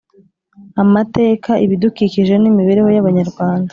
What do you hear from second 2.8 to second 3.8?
y'abanyarwanda